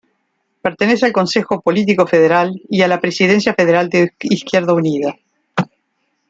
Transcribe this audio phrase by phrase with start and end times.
[0.63, 5.15] Pertenece al Consejo Político Federal y a la presidencia federal de Izquierda Unida.